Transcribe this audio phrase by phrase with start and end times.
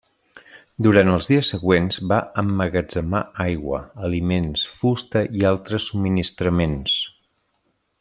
[0.85, 7.01] Durant els dies següents va emmagatzemar aigua, aliments, fusta i altres subministraments.